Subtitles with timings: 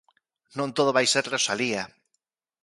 [0.57, 1.83] Non todo vai ser Rosalía.